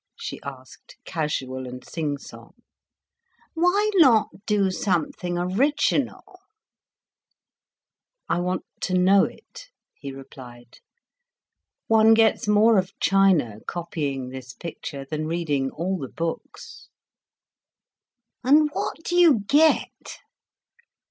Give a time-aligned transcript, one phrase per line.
[0.17, 2.55] she asked, casual and sing song.
[3.53, 6.39] "Why not do something original?"
[8.27, 10.79] "I want to know it," he replied.
[11.85, 16.89] "One gets more of China, copying this picture, than reading all the books."
[18.43, 20.17] "And what do you get?"